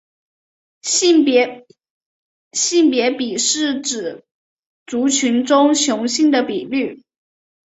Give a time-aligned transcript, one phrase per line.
[0.81, 1.61] 性别
[3.11, 4.25] 比是指
[4.87, 7.03] 族群中雄性的比率。